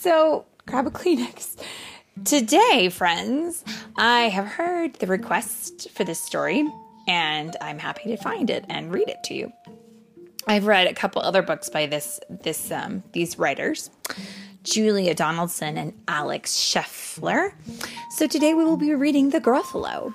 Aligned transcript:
So 0.00 0.46
grab 0.64 0.86
a 0.86 0.90
Kleenex. 0.90 1.62
Today, 2.24 2.88
friends, 2.88 3.62
I 3.98 4.30
have 4.30 4.46
heard 4.46 4.94
the 4.94 5.06
request 5.06 5.90
for 5.90 6.04
this 6.04 6.18
story 6.18 6.66
and 7.06 7.54
I'm 7.60 7.78
happy 7.78 8.04
to 8.08 8.16
find 8.16 8.48
it 8.48 8.64
and 8.70 8.94
read 8.94 9.10
it 9.10 9.22
to 9.24 9.34
you. 9.34 9.52
I've 10.46 10.64
read 10.64 10.86
a 10.86 10.94
couple 10.94 11.20
other 11.20 11.42
books 11.42 11.68
by 11.68 11.84
this 11.84 12.18
this 12.30 12.70
um, 12.70 13.02
these 13.12 13.38
writers, 13.38 13.90
Julia 14.62 15.14
Donaldson 15.14 15.76
and 15.76 15.92
Alex 16.08 16.56
Scheffler. 16.56 17.52
So 18.12 18.26
today 18.26 18.54
we 18.54 18.64
will 18.64 18.78
be 18.78 18.94
reading 18.94 19.28
The 19.28 19.40
Gruffalo, 19.42 20.14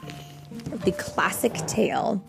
the 0.84 0.94
classic 0.94 1.54
tale. 1.68 2.24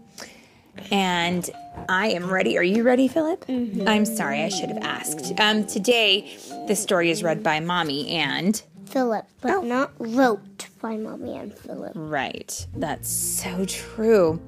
And 0.91 1.49
I 1.89 2.09
am 2.09 2.31
ready. 2.31 2.57
Are 2.59 2.63
you 2.63 2.83
ready, 2.83 3.09
Philip? 3.09 3.47
Mm-hmm. 3.47 3.89
I'm 3.89 4.05
sorry, 4.05 4.43
I 4.43 4.48
should 4.48 4.71
have 4.71 4.83
asked. 4.83 5.39
Um, 5.39 5.67
today, 5.67 6.37
the 6.69 6.77
story 6.77 7.11
is 7.11 7.23
read 7.23 7.43
by 7.43 7.61
Mommy 7.61 8.09
and 8.09 8.62
Philip, 8.87 9.27
but 9.41 9.51
oh. 9.53 9.61
not 9.62 9.93
wrote 9.98 10.69
by 10.81 10.97
Mommy 10.97 11.37
and 11.37 11.57
Philip. 11.57 11.93
Right. 11.95 12.67
That's 12.77 13.11
so 13.11 13.65
true. 13.65 14.41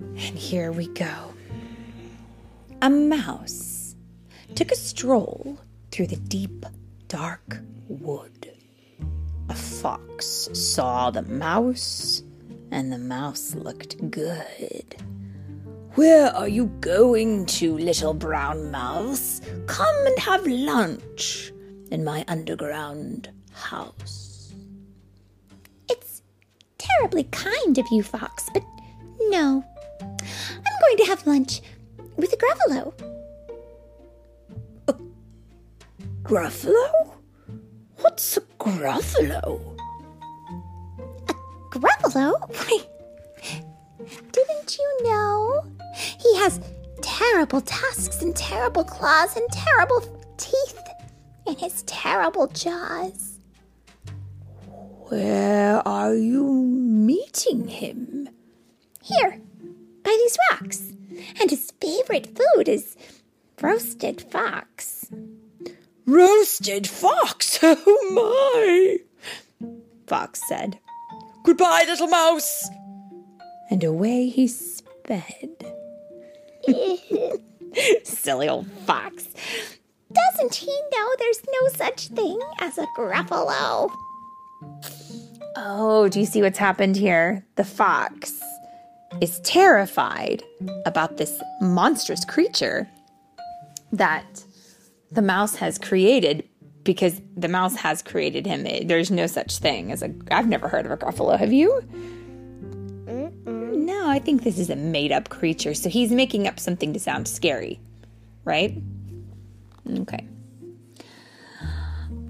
And 0.00 0.38
here 0.38 0.72
we 0.72 0.88
go. 0.88 1.34
A 2.80 2.90
mouse 2.90 3.94
took 4.54 4.72
a 4.72 4.76
stroll 4.76 5.58
through 5.90 6.08
the 6.08 6.16
deep, 6.16 6.66
dark 7.08 7.60
wood. 7.88 8.50
A 9.48 9.54
fox 9.54 10.48
saw 10.52 11.10
the 11.10 11.22
mouse, 11.22 12.22
and 12.72 12.90
the 12.90 12.98
mouse 12.98 13.54
looked 13.54 14.10
good. 14.10 14.96
Where 15.94 16.34
are 16.34 16.48
you 16.48 16.66
going 16.80 17.44
to, 17.46 17.76
little 17.76 18.14
brown 18.14 18.70
mouse? 18.70 19.42
Come 19.66 19.94
and 20.06 20.18
have 20.18 20.46
lunch 20.46 21.52
in 21.90 22.02
my 22.02 22.24
underground 22.28 23.30
house. 23.52 24.54
It's 25.90 26.22
terribly 26.78 27.24
kind 27.24 27.76
of 27.76 27.86
you, 27.90 28.02
Fox, 28.02 28.48
but 28.54 28.64
no. 29.28 29.62
I'm 30.00 30.80
going 30.80 30.96
to 30.96 31.04
have 31.04 31.26
lunch 31.26 31.60
with 32.16 32.32
a 32.32 32.36
Gruffalo. 32.36 32.94
A 34.88 34.94
Gruffalo? 36.22 37.10
What's 37.98 38.38
a 38.38 38.40
Gruffalo? 38.58 39.71
A 41.74 41.78
didn't 44.32 44.78
you 44.78 44.98
know? 45.04 45.64
He 45.94 46.36
has 46.36 46.60
terrible 47.00 47.62
tusks 47.62 48.20
and 48.20 48.36
terrible 48.36 48.84
claws 48.84 49.36
and 49.36 49.46
terrible 49.50 50.00
teeth 50.36 50.78
in 51.46 51.56
his 51.56 51.82
terrible 51.84 52.48
jaws. 52.48 53.38
Where 55.08 55.86
are 55.88 56.14
you 56.14 56.44
meeting 56.44 57.68
him? 57.68 58.28
Here, 59.02 59.40
by 60.02 60.10
these 60.10 60.38
rocks. 60.50 60.92
And 61.40 61.50
his 61.50 61.70
favorite 61.80 62.36
food 62.36 62.68
is 62.68 62.96
roasted 63.60 64.20
fox. 64.20 65.10
Roasted 66.06 66.86
fox? 66.86 67.60
Oh 67.64 68.98
my! 69.60 69.70
Fox 70.06 70.42
said. 70.46 70.78
Goodbye, 71.44 71.84
little 71.86 72.08
mouse! 72.08 72.68
And 73.70 73.82
away 73.82 74.28
he 74.28 74.46
sped. 74.46 75.64
Silly 78.04 78.48
old 78.48 78.70
fox. 78.86 79.26
Doesn't 80.12 80.54
he 80.54 80.72
know 80.92 81.08
there's 81.18 81.42
no 81.46 81.68
such 81.68 82.08
thing 82.08 82.38
as 82.60 82.78
a 82.78 82.86
Gruffalo? 82.96 83.90
Oh, 85.56 86.08
do 86.08 86.20
you 86.20 86.26
see 86.26 86.42
what's 86.42 86.58
happened 86.58 86.96
here? 86.96 87.44
The 87.56 87.64
fox 87.64 88.40
is 89.20 89.40
terrified 89.40 90.42
about 90.86 91.16
this 91.16 91.42
monstrous 91.60 92.24
creature 92.24 92.88
that 93.92 94.44
the 95.10 95.22
mouse 95.22 95.56
has 95.56 95.78
created 95.78 96.48
because 96.84 97.20
the 97.36 97.48
mouse 97.48 97.76
has 97.76 98.02
created 98.02 98.46
him. 98.46 98.86
There's 98.86 99.10
no 99.10 99.26
such 99.26 99.58
thing 99.58 99.92
as 99.92 100.02
a. 100.02 100.12
I've 100.30 100.48
never 100.48 100.68
heard 100.68 100.86
of 100.86 100.92
a 100.92 100.96
Gruffalo. 100.96 101.38
Have 101.38 101.52
you? 101.52 101.82
Mm-mm. 103.06 103.74
No, 103.74 104.08
I 104.08 104.18
think 104.18 104.42
this 104.42 104.58
is 104.58 104.70
a 104.70 104.76
made 104.76 105.12
up 105.12 105.28
creature. 105.28 105.74
So 105.74 105.88
he's 105.88 106.10
making 106.10 106.46
up 106.46 106.58
something 106.58 106.92
to 106.92 107.00
sound 107.00 107.28
scary, 107.28 107.80
right? 108.44 108.76
Okay. 109.98 110.26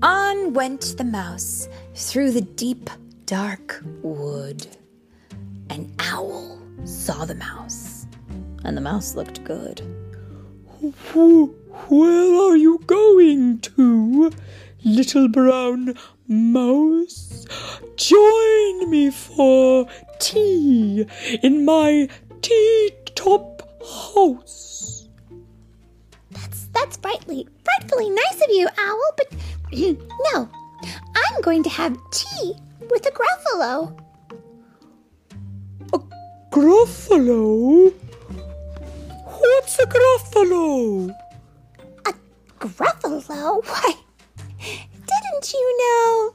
On 0.03 0.53
went 0.53 0.97
the 0.99 1.05
mouse 1.05 1.69
through 1.95 2.33
the 2.33 2.41
deep, 2.41 2.91
dark 3.27 3.83
wood. 4.03 4.67
An 5.71 5.95
owl 6.01 6.61
saw 6.85 7.25
the 7.25 7.37
mouse, 7.37 8.07
and 8.65 8.77
the 8.77 8.81
mouse 8.81 9.15
looked 9.15 9.45
good. 9.45 10.02
Where 10.83 12.35
are 12.35 12.57
you 12.57 12.81
going 12.89 13.61
to, 13.61 14.33
little 14.83 15.29
brown 15.29 15.95
mouse? 16.27 17.47
Join 17.95 18.91
me 18.91 19.13
for 19.13 19.87
tea 20.19 21.07
in 21.41 21.65
my 21.65 22.09
tea 22.41 22.91
top 23.15 23.63
house. 23.81 25.09
That's 26.73 26.97
frightfully, 26.97 27.47
frightfully 27.65 28.11
nice 28.11 28.43
of 28.43 28.51
you, 28.51 28.67
Owl, 28.77 29.13
but 29.17 29.33
no. 30.33 30.49
I'm 31.15 31.41
going 31.43 31.63
to 31.63 31.71
have 31.71 31.97
tea 32.11 32.55
with 32.91 33.07
a 33.07 33.13
Gruffalo. 33.13 33.97
A 35.93 36.01
Gruffalo? 36.51 37.95
What's 39.55 39.79
a 39.79 39.87
Gruffalo? 39.87 41.15
A 42.07 42.15
Gruffalo? 42.59 43.63
Why, 43.67 43.95
didn't 44.59 45.53
you 45.53 45.79
know? 45.83 46.35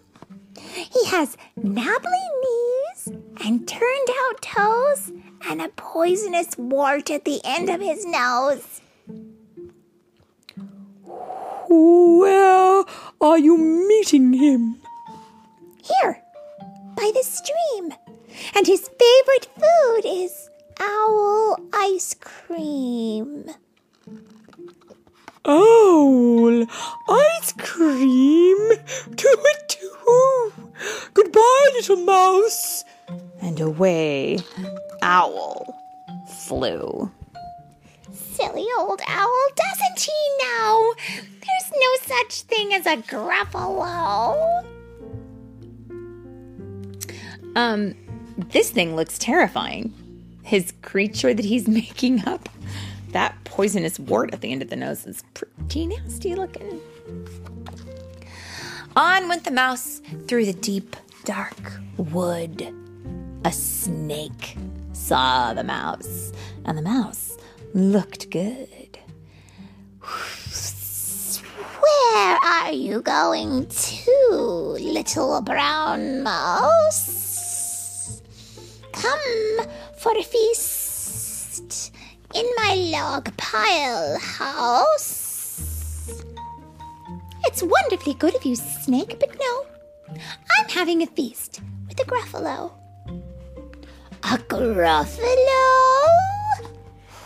He 0.62 1.04
has 1.08 1.36
knobbly 1.56 2.28
knees 2.44 3.18
and 3.44 3.68
turned 3.68 4.10
out 4.22 4.42
toes 4.44 5.12
and 5.50 5.62
a 5.62 5.70
poisonous 5.70 6.56
wart 6.60 7.10
at 7.10 7.26
the 7.26 7.42
end 7.44 7.70
of 7.70 7.82
his 7.82 8.06
nose. 8.06 8.82
Where 11.68 12.86
are 13.20 13.40
you 13.40 13.58
meeting 13.58 14.34
him? 14.34 14.78
Here, 15.82 16.22
by 16.96 17.12
the 17.16 17.24
stream. 17.24 17.94
And 18.56 18.68
his 18.68 18.82
favorite 18.88 19.48
food 19.56 20.06
is 20.06 20.50
owl 20.80 21.37
ice 21.94 22.16
cream. 22.20 23.46
Owl 25.46 26.66
ice 27.10 27.54
cream? 27.58 28.58
To 29.16 29.28
it 29.28 29.70
too. 29.70 30.54
Goodbye, 31.14 31.70
little 31.74 31.98
mouse. 31.98 32.84
And 33.42 33.60
away 33.60 34.40
Owl 35.02 35.66
flew 36.48 37.12
silly 38.12 38.68
old 38.78 39.02
owl, 39.08 39.48
doesn't 39.56 40.00
he 40.00 40.46
know? 40.46 40.94
There's 41.16 41.72
no 41.72 42.16
such 42.16 42.42
thing 42.44 42.74
as 42.74 42.86
a 42.86 42.98
Gruffalo. 42.98 44.64
Um, 47.56 47.96
this 48.52 48.70
thing 48.70 48.96
looks 48.96 49.18
terrifying. 49.18 49.92
His 50.48 50.72
creature 50.82 51.34
that 51.34 51.44
he's 51.44 51.68
making 51.82 52.26
up. 52.26 52.48
That 53.12 53.36
poisonous 53.44 54.00
wart 54.00 54.34
at 54.34 54.40
the 54.40 54.50
end 54.50 54.62
of 54.62 54.70
the 54.70 54.78
nose 54.78 55.06
is 55.06 55.24
pretty 55.34 55.88
nasty 55.88 56.36
looking. 56.36 56.80
On 58.96 59.28
went 59.28 59.44
the 59.44 59.52
mouse 59.52 60.02
through 60.28 60.46
the 60.46 60.54
deep, 60.54 60.96
dark 61.26 61.74
wood. 61.98 62.74
A 63.44 63.52
snake 63.52 64.56
saw 64.94 65.54
the 65.54 65.66
mouse, 65.66 66.32
and 66.64 66.78
the 66.78 66.82
mouse 66.82 67.38
looked 67.74 68.30
good. 68.30 69.00
Where 71.82 72.38
are 72.38 72.72
you 72.72 73.02
going 73.02 73.68
to, 73.68 74.78
little 74.80 75.42
brown 75.42 76.24
mouse? 76.24 77.17
Come 79.08 79.68
for 79.96 80.12
a 80.18 80.22
feast 80.22 81.94
in 82.36 82.46
my 82.58 82.76
log 82.76 83.32
pile 83.38 84.20
house. 84.20 86.14
It's 87.46 87.64
wonderfully 87.64 88.16
good 88.16 88.36
of 88.36 88.44
you, 88.44 88.58
Snake, 88.58 89.16
but 89.18 89.34
no. 89.40 89.66
I'm 90.12 90.68
having 90.68 91.04
a 91.04 91.08
feast 91.08 91.62
with 91.88 91.98
a 92.02 92.04
Gruffalo. 92.04 92.74
A 94.24 94.38
Gruffalo? 94.52 95.68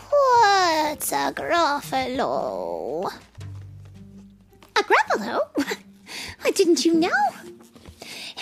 What's 0.08 1.10
a 1.10 1.32
Gruffalo? 1.34 3.10
A 4.76 4.82
Gruffalo? 4.84 5.40
What 6.42 6.54
didn't 6.54 6.84
you 6.84 6.94
know? 6.94 7.41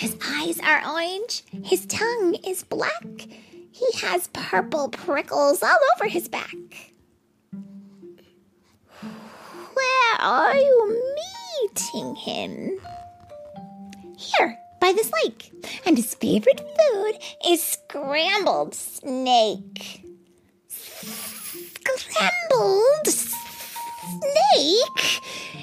His 0.01 0.17
eyes 0.25 0.59
are 0.63 0.81
orange. 0.83 1.43
His 1.63 1.85
tongue 1.85 2.33
is 2.43 2.63
black. 2.63 3.27
He 3.71 3.85
has 3.97 4.29
purple 4.33 4.89
prickles 4.89 5.61
all 5.61 5.77
over 5.95 6.07
his 6.09 6.27
back. 6.27 6.55
Where 9.03 10.15
are 10.17 10.55
you 10.55 11.03
meeting 11.61 12.15
him? 12.15 12.79
Here, 14.17 14.57
by 14.79 14.91
this 14.91 15.11
lake. 15.23 15.51
And 15.85 15.95
his 15.95 16.15
favorite 16.15 16.61
food 16.61 17.19
is 17.45 17.61
scrambled 17.61 18.73
snake. 18.73 20.03
Scrambled 21.95 23.07
snake? 23.07 23.51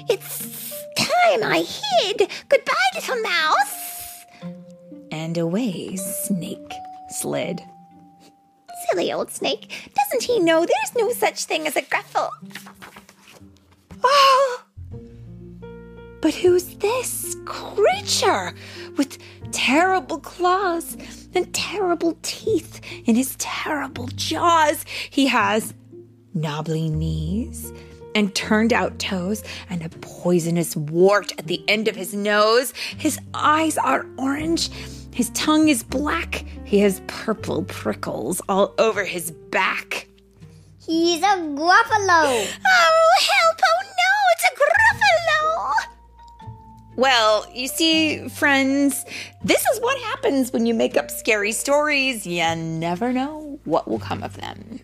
It's 0.09 0.71
time 0.95 1.43
I 1.43 1.65
hid. 1.67 2.31
Goodbye, 2.47 2.73
little 2.95 3.21
mouse. 3.21 3.78
Away 5.39 5.95
Snake 5.95 6.73
slid. 7.09 7.63
Silly 8.89 9.11
old 9.11 9.31
snake. 9.31 9.89
Doesn't 9.95 10.23
he 10.23 10.39
know 10.39 10.59
there's 10.59 10.95
no 10.95 11.11
such 11.11 11.45
thing 11.45 11.65
as 11.65 11.75
a 11.75 11.81
gruffle? 11.81 12.29
Oh! 14.03 14.63
But 16.21 16.33
who's 16.33 16.75
this 16.77 17.35
creature 17.45 18.53
with 18.97 19.17
terrible 19.51 20.19
claws 20.19 20.97
and 21.33 21.53
terrible 21.53 22.17
teeth 22.21 22.81
in 23.05 23.15
his 23.15 23.35
terrible 23.37 24.07
jaws? 24.15 24.83
He 25.09 25.27
has 25.27 25.73
knobbly 26.33 26.89
knees 26.89 27.71
and 28.15 28.33
turned 28.35 28.73
out 28.73 28.99
toes 28.99 29.43
and 29.69 29.83
a 29.83 29.89
poisonous 29.89 30.75
wart 30.75 31.31
at 31.37 31.47
the 31.47 31.63
end 31.67 31.87
of 31.87 31.95
his 31.95 32.13
nose. 32.13 32.73
His 32.97 33.19
eyes 33.33 33.77
are 33.77 34.05
orange. 34.17 34.69
His 35.13 35.29
tongue 35.31 35.67
is 35.69 35.83
black. 35.83 36.45
He 36.63 36.79
has 36.79 37.01
purple 37.07 37.63
prickles 37.63 38.41
all 38.47 38.73
over 38.77 39.03
his 39.03 39.31
back. 39.31 40.07
He's 40.85 41.19
a 41.21 41.37
Gruffalo. 41.37 42.47
Oh, 42.65 43.19
help! 43.21 43.59
Oh 43.63 43.83
no, 43.83 44.11
it's 44.33 44.43
a 44.45 44.51
gruffalo! 44.55 45.99
Well, 46.95 47.45
you 47.53 47.67
see, 47.67 48.27
friends, 48.27 49.05
this 49.43 49.65
is 49.65 49.79
what 49.81 49.97
happens 50.01 50.51
when 50.51 50.65
you 50.65 50.73
make 50.73 50.97
up 50.97 51.11
scary 51.11 51.51
stories. 51.51 52.25
You 52.25 52.55
never 52.55 53.13
know 53.13 53.59
what 53.65 53.87
will 53.87 53.99
come 53.99 54.23
of 54.23 54.37
them. 54.37 54.79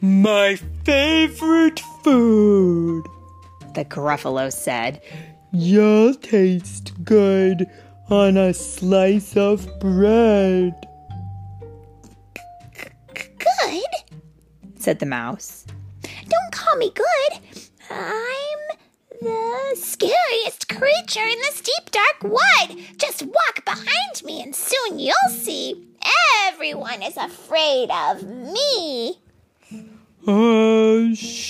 My 0.00 0.56
favorite 0.84 1.80
food. 2.02 3.04
The 3.74 3.84
Gruffalo 3.84 4.52
said. 4.52 5.00
You'll 5.52 6.14
taste 6.14 6.92
good 7.04 7.66
on 8.10 8.36
a 8.36 8.54
slice 8.54 9.36
of 9.36 9.66
bread. 9.80 10.74
Good? 13.14 13.82
Said 14.78 14.98
the 14.98 15.06
mouse. 15.06 15.66
Don't 16.02 16.52
call 16.52 16.76
me 16.76 16.90
good. 16.94 17.40
I'm 17.90 18.78
the 19.20 19.76
scariest 19.76 20.68
creature 20.68 21.26
in 21.26 21.38
this 21.40 21.60
deep 21.60 21.90
dark 21.90 22.22
wood. 22.22 22.78
Just 22.96 23.22
walk 23.22 23.64
behind 23.64 24.22
me 24.24 24.42
and 24.42 24.54
soon 24.54 24.98
you'll 24.98 25.14
see. 25.30 25.86
Everyone 26.46 27.02
is 27.02 27.16
afraid 27.16 27.90
of 27.90 28.22
me. 28.22 29.18
Uh, 30.26 31.14
sure. 31.14 31.47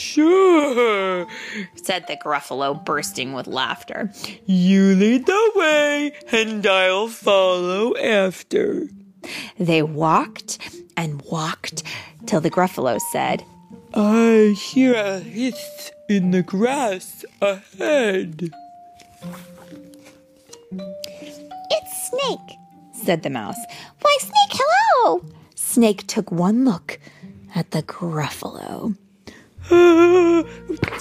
Said 1.74 2.06
the 2.06 2.16
Gruffalo, 2.16 2.84
bursting 2.84 3.32
with 3.32 3.46
laughter. 3.46 4.10
You 4.46 4.94
lead 4.94 5.26
the 5.26 5.52
way, 5.56 6.12
and 6.32 6.66
I'll 6.66 7.08
follow 7.08 7.96
after. 7.96 8.88
They 9.58 9.82
walked 9.82 10.58
and 10.96 11.22
walked 11.22 11.82
till 12.26 12.40
the 12.40 12.50
Gruffalo 12.50 13.00
said, 13.12 13.44
I 13.94 14.54
hear 14.56 14.94
a 14.94 15.18
hiss 15.20 15.90
in 16.08 16.30
the 16.30 16.42
grass 16.42 17.24
ahead. 17.40 18.50
It's 21.70 22.10
Snake. 22.10 22.58
said 22.92 23.22
the 23.22 23.30
mouse. 23.30 23.56
Why, 24.00 24.16
Snake, 24.20 24.60
hello. 24.60 25.24
Snake 25.54 26.06
took 26.06 26.30
one 26.30 26.64
look 26.64 26.98
at 27.54 27.70
the 27.70 27.82
Gruffalo. 27.82 28.96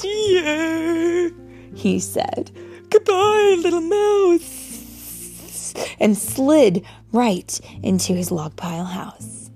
Dear. 0.01 1.31
He 1.75 1.99
said, 1.99 2.51
Goodbye, 2.89 3.55
little 3.59 3.81
mouse. 3.81 5.73
and 5.99 6.17
slid 6.17 6.85
right 7.11 7.59
into 7.83 8.13
his 8.13 8.31
log 8.31 8.55
pile 8.55 8.85
house. 8.85 9.49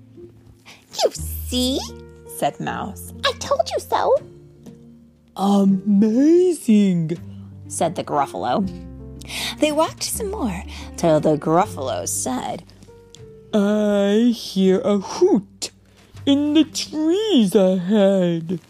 You 1.02 1.10
see? 1.12 1.80
Said 2.36 2.58
Mouse. 2.60 3.12
I 3.24 3.32
told 3.38 3.68
you 3.72 3.80
so. 3.80 4.14
Amazing. 5.36 7.18
Said 7.68 7.94
the 7.96 8.04
Gruffalo. 8.04 8.68
They 9.58 9.72
walked 9.72 10.02
some 10.02 10.30
more 10.30 10.64
till 10.96 11.20
the 11.20 11.36
Gruffalo 11.36 12.06
said, 12.08 12.64
I 13.54 14.32
hear 14.34 14.80
a 14.80 14.98
hoot 14.98 15.70
in 16.26 16.54
the 16.54 16.64
trees 16.64 17.54
ahead. 17.54 18.60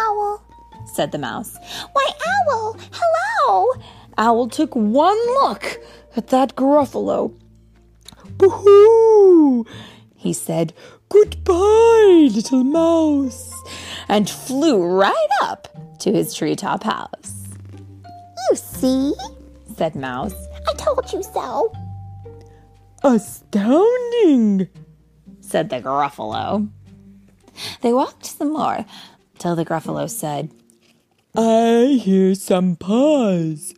Owl. 0.00 0.42
said 0.94 1.12
the 1.12 1.18
mouse. 1.18 1.56
Why, 1.92 2.06
Owl, 2.48 2.76
hello. 2.92 3.72
Owl 4.18 4.48
took 4.48 4.74
one 4.74 5.18
look 5.42 5.78
at 6.16 6.28
that 6.28 6.56
Gruffalo. 6.56 7.32
Boo-hoo! 8.38 9.66
He 10.16 10.32
said, 10.32 10.72
Goodbye, 11.08 12.28
little 12.32 12.64
mouse. 12.64 13.52
and 14.08 14.28
flew 14.28 14.84
right 14.84 15.28
up 15.42 15.68
to 16.00 16.12
his 16.12 16.34
treetop 16.34 16.82
house. 16.84 17.46
You 18.50 18.56
see? 18.56 19.14
Said 19.76 19.94
Mouse. 19.94 20.34
I 20.68 20.74
told 20.74 21.12
you 21.12 21.22
so. 21.22 21.72
Astounding. 23.02 24.68
Said 25.40 25.70
the 25.70 25.80
Gruffalo. 25.80 26.68
They 27.82 27.92
walked 27.92 28.26
some 28.26 28.52
more 28.52 28.84
till 29.40 29.56
the 29.56 29.64
Gruffalo 29.64 30.08
said, 30.08 30.52
I 31.34 31.98
hear 32.00 32.34
some 32.36 32.76
paws 32.76 33.74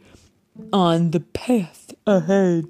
on 0.73 1.13
the 1.13 1.21
path 1.21 1.95
ahead. 2.07 2.67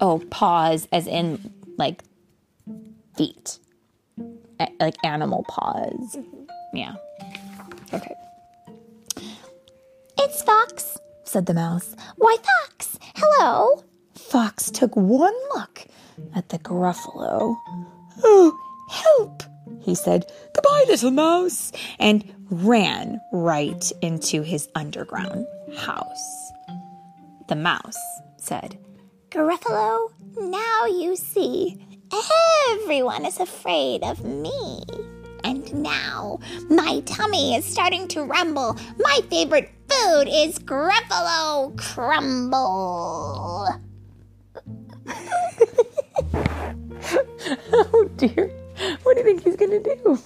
Oh, 0.00 0.22
paws 0.30 0.86
as 0.92 1.06
in 1.06 1.52
like 1.78 2.02
feet. 3.16 3.58
A- 4.60 4.68
like 4.78 4.94
animal 5.02 5.44
paws. 5.48 6.16
Mm-hmm. 6.16 6.76
Yeah. 6.76 6.94
Okay. 7.92 8.14
It's 10.18 10.42
Fox, 10.42 10.98
said 11.24 11.46
the 11.46 11.54
mouse. 11.54 11.96
Why, 12.16 12.36
Fox, 12.36 12.98
hello. 13.16 13.82
Fox 14.14 14.70
took 14.70 14.94
one 14.94 15.34
look 15.54 15.86
at 16.34 16.50
the 16.50 16.58
Gruffalo. 16.58 17.56
Oh, 18.22 18.58
help! 18.90 19.42
He 19.80 19.94
said, 19.94 20.30
Goodbye, 20.54 20.84
little 20.88 21.10
mouse, 21.10 21.72
and 21.98 22.24
ran 22.50 23.20
right 23.32 23.90
into 24.00 24.42
his 24.42 24.68
underground 24.74 25.46
house. 25.76 26.52
The 27.48 27.56
mouse 27.56 27.98
said, 28.36 28.78
Gruffalo, 29.30 30.10
now 30.36 30.86
you 30.86 31.16
see. 31.16 31.86
Everyone 32.72 33.24
is 33.24 33.40
afraid 33.40 34.02
of 34.04 34.22
me. 34.24 34.82
And 35.44 35.72
now 35.74 36.38
my 36.68 37.00
tummy 37.06 37.56
is 37.56 37.64
starting 37.64 38.06
to 38.08 38.22
rumble. 38.22 38.76
My 38.98 39.20
favorite 39.30 39.70
food 39.88 40.28
is 40.30 40.58
Gruffalo 40.58 41.76
Crumble. 41.78 43.68
Oh 47.74 48.08
dear, 48.16 48.50
what 49.02 49.16
do 49.16 49.20
you 49.20 49.24
think 49.24 49.44
he's 49.44 49.56
gonna 49.56 49.80
do? 49.80 50.18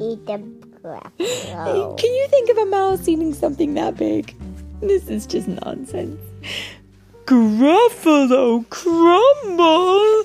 Eat 0.00 0.26
the 0.26 0.38
Gruffalo. 0.82 1.98
Can 1.98 2.14
you 2.14 2.28
think 2.28 2.50
of 2.50 2.58
a 2.58 2.66
mouse 2.66 3.08
eating 3.08 3.34
something 3.34 3.74
that 3.74 3.96
big? 3.96 4.34
This 4.80 5.08
is 5.08 5.26
just 5.26 5.48
nonsense. 5.48 6.20
Gruffalo 7.24 8.68
crumble. 8.68 10.24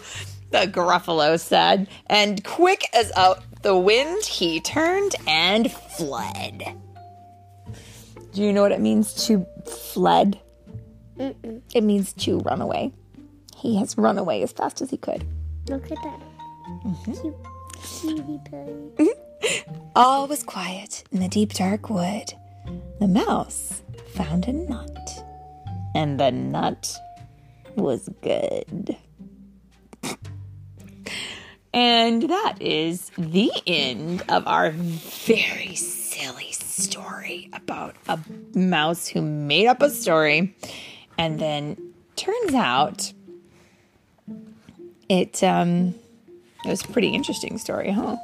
The 0.51 0.67
Gruffalo 0.67 1.39
said, 1.39 1.87
and 2.07 2.43
quick 2.43 2.85
as 2.93 3.11
out 3.15 3.43
the 3.61 3.77
wind, 3.77 4.25
he 4.25 4.59
turned 4.59 5.15
and 5.25 5.71
fled. 5.71 6.75
Do 8.33 8.41
you 8.41 8.51
know 8.53 8.61
what 8.61 8.71
it 8.71 8.81
means 8.81 9.13
to 9.27 9.45
fled? 9.65 10.39
It 11.17 11.83
means 11.83 12.13
to 12.13 12.39
run 12.39 12.61
away. 12.61 12.91
He 13.55 13.77
has 13.77 13.97
run 13.97 14.17
away 14.17 14.41
as 14.41 14.51
fast 14.51 14.81
as 14.81 14.89
he 14.89 14.97
could. 14.97 15.25
Look 15.69 15.91
at 15.91 15.97
that. 16.01 16.19
Mm-hmm. 16.85 17.50
All 19.95 20.27
was 20.27 20.43
quiet 20.43 21.03
in 21.11 21.19
the 21.19 21.27
deep 21.27 21.53
dark 21.53 21.89
wood. 21.89 22.33
The 22.99 23.07
mouse 23.07 23.81
found 24.13 24.47
a 24.47 24.53
nut 24.53 25.25
and 25.95 26.19
the 26.19 26.31
nut 26.31 26.95
was 27.75 28.07
good. 28.21 28.95
And 31.73 32.23
that 32.23 32.61
is 32.61 33.11
the 33.17 33.49
end 33.65 34.23
of 34.27 34.45
our 34.45 34.71
very 34.71 35.75
silly 35.75 36.51
story 36.51 37.49
about 37.53 37.95
a 38.09 38.19
mouse 38.53 39.07
who 39.07 39.21
made 39.21 39.67
up 39.67 39.81
a 39.81 39.89
story 39.89 40.53
and 41.17 41.39
then 41.39 41.93
turns 42.17 42.53
out 42.53 43.13
it 45.07 45.41
um 45.43 45.95
it 46.65 46.69
was 46.69 46.83
a 46.83 46.87
pretty 46.87 47.09
interesting 47.09 47.57
story, 47.57 47.91
huh? 47.91 48.17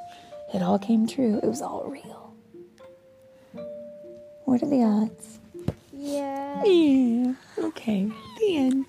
It 0.54 0.62
all 0.62 0.80
came 0.80 1.08
true. 1.08 1.40
It 1.44 1.48
was 1.48 1.62
all 1.62 1.86
real. 1.86 2.34
What 4.46 4.64
are 4.64 4.70
the 4.70 4.84
odds? 4.84 5.40
Yeah. 5.92 6.64
Yeah. 6.64 7.34
Okay. 7.60 8.10
The 8.40 8.56
end. 8.56 8.86